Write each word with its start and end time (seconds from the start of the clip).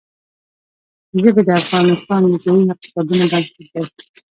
ژبې 1.21 1.41
د 1.47 1.49
افغانستان 1.61 2.21
د 2.31 2.33
ځایي 2.43 2.63
اقتصادونو 2.73 3.25
بنسټ 3.31 3.89
دی. 3.97 4.05